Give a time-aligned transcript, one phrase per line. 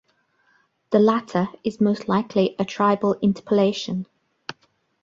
[0.89, 4.07] The latter is most likely a scribal interpolation.